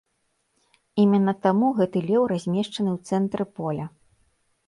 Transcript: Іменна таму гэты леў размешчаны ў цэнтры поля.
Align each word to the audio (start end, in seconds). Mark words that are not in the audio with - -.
Іменна 1.03 1.33
таму 1.43 1.67
гэты 1.81 1.99
леў 2.09 2.23
размешчаны 2.33 2.89
ў 2.97 3.13
цэнтры 3.13 3.43
поля. 3.59 3.85